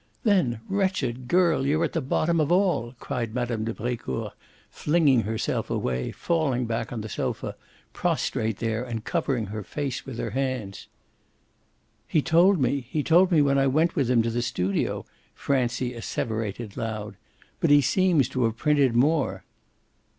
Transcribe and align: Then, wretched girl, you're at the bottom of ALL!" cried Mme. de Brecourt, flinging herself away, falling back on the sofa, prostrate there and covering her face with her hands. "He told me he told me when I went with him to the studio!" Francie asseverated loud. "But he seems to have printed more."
Then, 0.23 0.61
wretched 0.67 1.27
girl, 1.27 1.63
you're 1.67 1.83
at 1.83 1.93
the 1.93 2.01
bottom 2.01 2.39
of 2.39 2.51
ALL!" 2.51 2.95
cried 2.99 3.35
Mme. 3.35 3.65
de 3.65 3.71
Brecourt, 3.71 4.33
flinging 4.71 5.21
herself 5.21 5.69
away, 5.69 6.09
falling 6.11 6.65
back 6.65 6.91
on 6.91 7.01
the 7.01 7.07
sofa, 7.07 7.55
prostrate 7.93 8.57
there 8.57 8.83
and 8.83 9.05
covering 9.05 9.45
her 9.53 9.61
face 9.63 10.03
with 10.03 10.17
her 10.17 10.31
hands. 10.31 10.87
"He 12.07 12.23
told 12.23 12.59
me 12.59 12.87
he 12.89 13.03
told 13.03 13.31
me 13.31 13.43
when 13.43 13.59
I 13.59 13.67
went 13.67 13.95
with 13.95 14.09
him 14.09 14.23
to 14.23 14.31
the 14.31 14.41
studio!" 14.41 15.05
Francie 15.35 15.93
asseverated 15.93 16.75
loud. 16.75 17.15
"But 17.59 17.69
he 17.69 17.81
seems 17.81 18.27
to 18.29 18.45
have 18.45 18.57
printed 18.57 18.95
more." 18.95 19.43